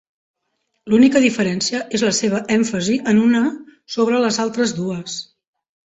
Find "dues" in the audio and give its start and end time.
4.83-5.25